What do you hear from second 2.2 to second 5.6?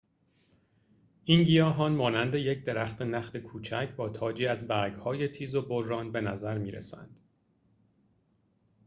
یک درخت نخل کوچک با تاجی از برگهای تیز